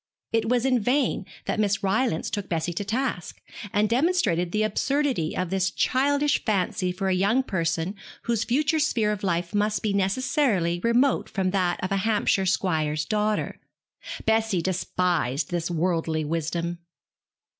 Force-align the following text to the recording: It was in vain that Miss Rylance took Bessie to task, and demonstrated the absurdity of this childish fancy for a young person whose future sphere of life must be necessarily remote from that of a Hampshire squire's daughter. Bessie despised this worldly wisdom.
It 0.33 0.49
was 0.49 0.65
in 0.65 0.79
vain 0.79 1.27
that 1.45 1.59
Miss 1.59 1.83
Rylance 1.83 2.31
took 2.31 2.49
Bessie 2.49 2.73
to 2.73 2.83
task, 2.83 3.39
and 3.71 3.87
demonstrated 3.87 4.51
the 4.51 4.63
absurdity 4.63 5.37
of 5.37 5.51
this 5.51 5.69
childish 5.69 6.43
fancy 6.43 6.91
for 6.91 7.07
a 7.07 7.13
young 7.13 7.43
person 7.43 7.93
whose 8.23 8.43
future 8.43 8.79
sphere 8.79 9.11
of 9.11 9.21
life 9.23 9.53
must 9.53 9.83
be 9.83 9.93
necessarily 9.93 10.79
remote 10.83 11.29
from 11.29 11.51
that 11.51 11.79
of 11.83 11.91
a 11.91 11.97
Hampshire 11.97 12.47
squire's 12.47 13.05
daughter. 13.05 13.59
Bessie 14.25 14.63
despised 14.63 15.51
this 15.51 15.69
worldly 15.69 16.25
wisdom. 16.25 16.79